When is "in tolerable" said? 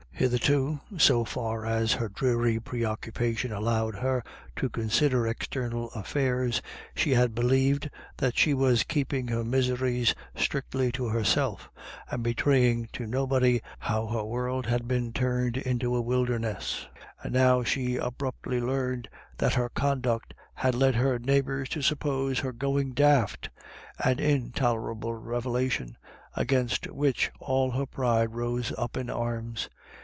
24.19-25.15